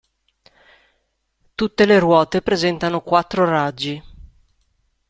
[1.53, 4.01] Tutte le ruote presentano quattro raggi.